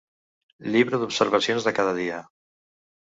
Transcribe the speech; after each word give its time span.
Llibre 0.75 0.99
d'observacions 1.03 1.67
de 1.69 1.75
cada 1.81 1.93
dia. 2.03 2.19